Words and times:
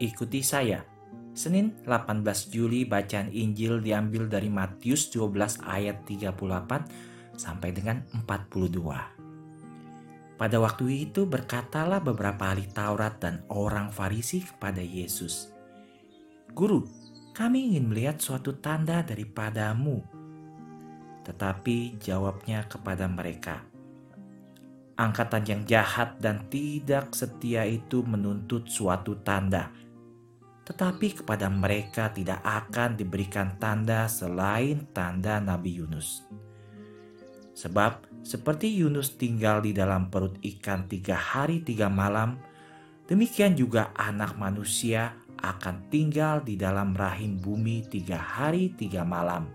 Ikuti 0.00 0.40
saya. 0.40 0.80
Senin 1.36 1.76
18 1.84 2.24
Juli 2.48 2.88
bacaan 2.88 3.28
Injil 3.36 3.84
diambil 3.84 4.32
dari 4.32 4.48
Matius 4.48 5.12
12 5.12 5.60
ayat 5.60 6.08
38 6.08 7.36
sampai 7.36 7.68
dengan 7.76 8.00
42. 8.24 10.40
Pada 10.40 10.56
waktu 10.56 11.04
itu 11.04 11.28
berkatalah 11.28 12.00
beberapa 12.00 12.48
ahli 12.48 12.64
Taurat 12.72 13.20
dan 13.20 13.44
orang 13.52 13.92
Farisi 13.92 14.40
kepada 14.40 14.80
Yesus, 14.80 15.52
"Guru, 16.56 16.88
kami 17.36 17.76
ingin 17.76 17.92
melihat 17.92 18.24
suatu 18.24 18.56
tanda 18.56 19.04
daripadamu." 19.04 20.00
Tetapi 21.28 22.00
jawabnya 22.00 22.64
kepada 22.72 23.04
mereka, 23.04 23.68
"Angkatan 24.96 25.44
yang 25.44 25.62
jahat 25.68 26.16
dan 26.24 26.48
tidak 26.48 27.12
setia 27.12 27.68
itu 27.68 28.00
menuntut 28.00 28.64
suatu 28.64 29.20
tanda." 29.20 29.89
Tetapi 30.64 31.22
kepada 31.22 31.48
mereka 31.48 32.12
tidak 32.12 32.44
akan 32.44 32.94
diberikan 32.94 33.56
tanda 33.56 34.06
selain 34.06 34.86
tanda 34.92 35.40
Nabi 35.40 35.80
Yunus. 35.80 36.22
Sebab 37.56 38.24
seperti 38.24 38.72
Yunus 38.72 39.16
tinggal 39.16 39.64
di 39.64 39.74
dalam 39.74 40.08
perut 40.08 40.36
ikan 40.40 40.86
tiga 40.86 41.16
hari 41.16 41.64
tiga 41.64 41.88
malam, 41.88 42.38
demikian 43.08 43.56
juga 43.56 43.92
anak 43.96 44.36
manusia 44.36 45.16
akan 45.40 45.88
tinggal 45.88 46.44
di 46.44 46.56
dalam 46.56 46.92
rahim 46.92 47.40
bumi 47.40 47.84
tiga 47.88 48.20
hari 48.20 48.72
tiga 48.76 49.04
malam. 49.04 49.48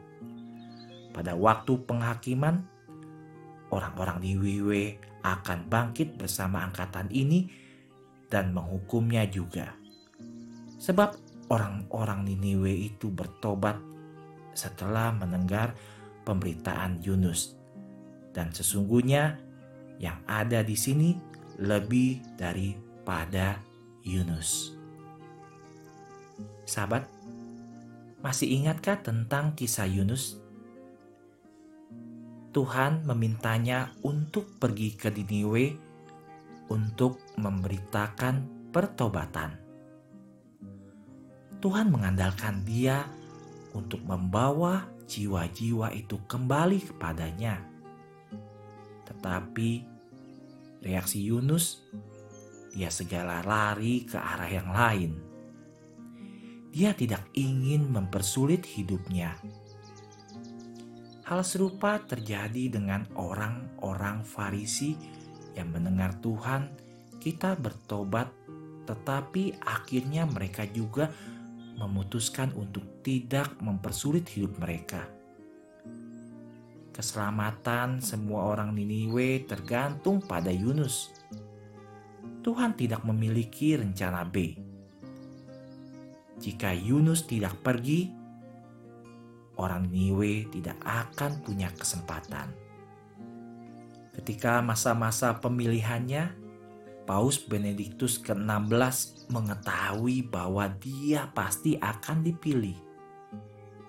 Pada 1.14 1.38
waktu 1.38 1.80
penghakiman, 1.86 2.66
orang-orang 3.72 4.18
di 4.20 4.32
Wiwe 4.36 4.84
akan 5.24 5.72
bangkit 5.72 6.20
bersama 6.20 6.68
angkatan 6.68 7.08
ini 7.10 7.48
dan 8.28 8.52
menghukumnya 8.52 9.24
juga 9.30 9.85
Sebab 10.80 11.16
orang-orang 11.50 12.26
Niniwe 12.28 12.74
itu 12.92 13.12
bertobat 13.12 13.80
setelah 14.56 15.12
mendengar 15.12 15.76
pemberitaan 16.26 17.04
Yunus. 17.04 17.56
Dan 18.36 18.52
sesungguhnya 18.52 19.40
yang 20.00 20.20
ada 20.28 20.60
di 20.66 20.76
sini 20.76 21.16
lebih 21.60 22.20
daripada 22.36 23.60
Yunus. 24.04 24.76
Sahabat, 26.66 27.08
masih 28.26 28.50
ingatkah 28.60 29.00
tentang 29.00 29.54
kisah 29.54 29.88
Yunus? 29.88 30.42
Tuhan 32.56 33.04
memintanya 33.04 33.92
untuk 34.02 34.56
pergi 34.58 34.96
ke 34.96 35.12
Niniwe 35.12 35.76
untuk 36.72 37.20
memberitakan 37.36 38.70
pertobatan. 38.72 39.65
Tuhan 41.66 41.90
mengandalkan 41.90 42.62
dia 42.62 43.10
untuk 43.74 44.06
membawa 44.06 44.86
jiwa-jiwa 45.10 45.98
itu 45.98 46.22
kembali 46.30 46.94
kepadanya. 46.94 47.58
Tetapi 49.10 49.70
reaksi 50.86 51.26
Yunus, 51.26 51.82
dia 52.70 52.94
segala 52.94 53.42
lari 53.42 54.06
ke 54.06 54.14
arah 54.14 54.46
yang 54.46 54.70
lain. 54.70 55.12
Dia 56.70 56.94
tidak 56.94 57.34
ingin 57.34 57.90
mempersulit 57.90 58.62
hidupnya. 58.62 59.34
Hal 61.26 61.42
serupa 61.42 61.98
terjadi 61.98 62.78
dengan 62.78 63.10
orang-orang 63.18 64.22
Farisi 64.22 64.94
yang 65.58 65.74
mendengar 65.74 66.14
Tuhan 66.22 66.70
kita 67.18 67.58
bertobat, 67.58 68.30
tetapi 68.86 69.58
akhirnya 69.66 70.30
mereka 70.30 70.70
juga 70.70 71.10
memutuskan 71.76 72.56
untuk 72.56 73.04
tidak 73.04 73.56
mempersulit 73.60 74.26
hidup 74.32 74.56
mereka. 74.58 75.06
Keselamatan 76.96 78.00
semua 78.00 78.56
orang 78.56 78.72
Niniwe 78.72 79.44
tergantung 79.44 80.24
pada 80.24 80.48
Yunus. 80.48 81.12
Tuhan 82.40 82.72
tidak 82.80 83.04
memiliki 83.04 83.76
rencana 83.76 84.24
B. 84.24 84.56
Jika 86.40 86.72
Yunus 86.72 87.28
tidak 87.28 87.60
pergi, 87.60 88.08
orang 89.60 89.92
Niniwe 89.92 90.48
tidak 90.52 90.80
akan 90.88 91.44
punya 91.44 91.68
kesempatan. 91.76 92.56
Ketika 94.16 94.64
masa-masa 94.64 95.36
pemilihannya, 95.44 96.45
Paus 97.06 97.38
Benediktus 97.38 98.18
ke-16 98.18 99.30
mengetahui 99.30 100.26
bahwa 100.26 100.66
dia 100.82 101.30
pasti 101.38 101.78
akan 101.78 102.26
dipilih. 102.26 102.74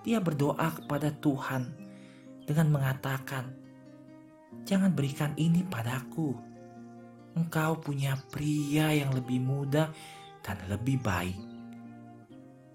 Dia 0.05 0.21
berdoa 0.21 0.77
kepada 0.77 1.09
Tuhan 1.17 1.73
dengan 2.45 2.77
mengatakan, 2.77 3.57
"Jangan 4.69 4.93
berikan 4.93 5.33
ini 5.41 5.65
padaku. 5.65 6.37
Engkau 7.33 7.81
punya 7.81 8.21
pria 8.29 8.93
yang 8.93 9.17
lebih 9.17 9.41
muda 9.41 9.89
dan 10.45 10.61
lebih 10.69 11.01
baik, 11.01 11.41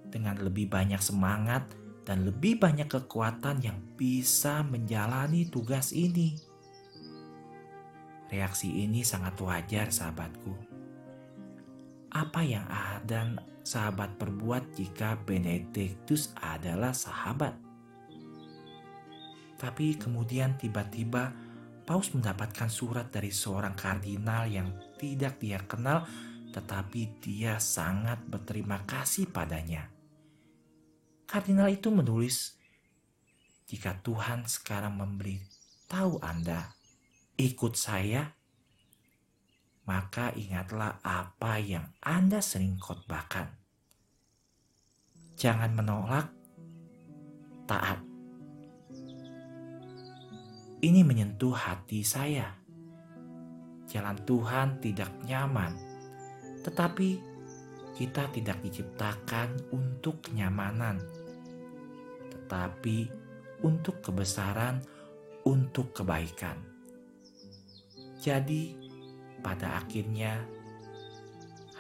dengan 0.10 0.42
lebih 0.42 0.74
banyak 0.74 1.02
semangat 1.06 1.70
dan 2.02 2.26
lebih 2.26 2.58
banyak 2.58 2.90
kekuatan 2.90 3.62
yang 3.62 3.78
bisa 3.94 4.66
menjalani 4.66 5.46
tugas 5.54 5.94
ini." 5.94 6.51
Reaksi 8.32 8.88
ini 8.88 9.04
sangat 9.04 9.36
wajar 9.44 9.92
sahabatku. 9.92 10.56
Apa 12.16 12.40
yang 12.48 12.64
dan 13.04 13.36
sahabat 13.60 14.16
perbuat 14.16 14.72
jika 14.72 15.20
Benedictus 15.20 16.32
adalah 16.40 16.96
sahabat? 16.96 17.60
Tapi 19.60 20.00
kemudian 20.00 20.56
tiba-tiba 20.56 21.52
Paus 21.84 22.14
mendapatkan 22.16 22.72
surat 22.72 23.12
dari 23.12 23.36
seorang 23.36 23.76
kardinal 23.76 24.48
yang 24.48 24.72
tidak 24.96 25.44
dia 25.44 25.60
kenal 25.68 26.08
tetapi 26.52 27.20
dia 27.20 27.60
sangat 27.60 28.20
berterima 28.28 28.84
kasih 28.84 29.28
padanya. 29.28 29.88
Kardinal 31.28 31.72
itu 31.72 31.88
menulis, 31.92 32.60
"Jika 33.68 34.00
Tuhan 34.04 34.48
sekarang 34.48 35.00
memberi 35.00 35.40
tahu 35.88 36.20
Anda 36.20 36.76
ikut 37.42 37.74
saya, 37.74 38.38
maka 39.90 40.30
ingatlah 40.38 41.02
apa 41.02 41.58
yang 41.58 41.90
Anda 42.06 42.38
sering 42.38 42.78
khotbahkan. 42.78 43.50
Jangan 45.34 45.74
menolak, 45.74 46.30
taat. 47.66 47.98
Ini 50.86 51.02
menyentuh 51.02 51.58
hati 51.58 52.06
saya. 52.06 52.46
Jalan 53.90 54.22
Tuhan 54.24 54.78
tidak 54.80 55.10
nyaman, 55.26 55.74
tetapi 56.62 57.20
kita 57.98 58.30
tidak 58.32 58.62
diciptakan 58.64 59.74
untuk 59.74 60.24
kenyamanan, 60.24 61.02
tetapi 62.32 63.10
untuk 63.66 64.00
kebesaran, 64.00 64.80
untuk 65.44 65.92
kebaikan. 65.92 66.71
Jadi, 68.22 68.78
pada 69.42 69.82
akhirnya 69.82 70.46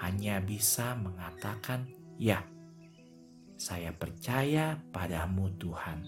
hanya 0.02 0.42
bisa 0.42 0.98
mengatakan, 0.98 1.86
"Ya, 2.18 2.42
saya 3.54 3.94
percaya 3.94 4.82
padamu, 4.90 5.54
Tuhan." 5.62 6.02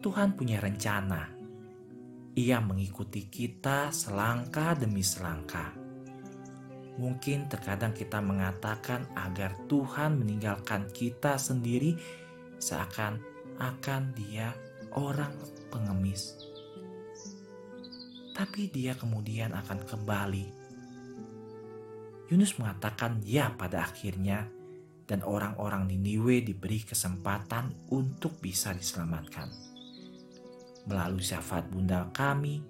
Tuhan 0.00 0.32
punya 0.40 0.56
rencana. 0.64 1.28
Ia 2.32 2.64
mengikuti 2.64 3.28
kita 3.28 3.92
selangkah 3.92 4.72
demi 4.72 5.04
selangkah. 5.04 5.76
Mungkin 6.96 7.52
terkadang 7.52 7.92
kita 7.92 8.24
mengatakan 8.24 9.04
agar 9.12 9.52
Tuhan 9.68 10.16
meninggalkan 10.16 10.88
kita 10.96 11.36
sendiri 11.36 12.00
seakan-akan 12.56 14.16
Dia 14.16 14.56
orang 14.96 15.36
pengemis 15.68 16.55
tapi 18.36 18.68
dia 18.68 18.92
kemudian 18.92 19.56
akan 19.56 19.80
kembali. 19.88 20.46
Yunus 22.28 22.60
mengatakan 22.60 23.24
ya 23.24 23.48
pada 23.56 23.88
akhirnya 23.88 24.44
dan 25.08 25.24
orang-orang 25.24 25.88
Niniwe 25.88 26.44
diberi 26.44 26.84
kesempatan 26.84 27.88
untuk 27.88 28.36
bisa 28.44 28.76
diselamatkan. 28.76 29.48
Melalui 30.84 31.24
syafaat 31.24 31.70
bunda 31.72 32.12
kami, 32.12 32.60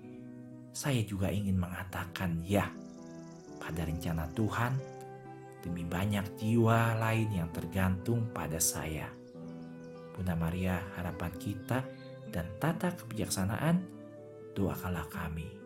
saya 0.71 1.03
juga 1.03 1.35
ingin 1.35 1.59
mengatakan 1.59 2.47
ya 2.47 2.71
pada 3.59 3.83
rencana 3.83 4.31
Tuhan 4.37 4.73
demi 5.65 5.83
banyak 5.83 6.39
jiwa 6.39 6.95
lain 7.01 7.43
yang 7.43 7.51
tergantung 7.51 8.31
pada 8.31 8.63
saya. 8.63 9.11
Bunda 10.15 10.39
Maria 10.39 10.79
harapan 10.95 11.33
kita 11.41 11.83
dan 12.31 12.47
tata 12.61 12.93
kebijaksanaan, 12.93 13.96
doakanlah 14.57 15.05
kami. 15.13 15.66